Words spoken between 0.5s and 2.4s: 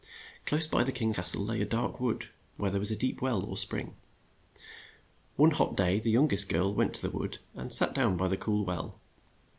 by the king's cas tle lay a dark wood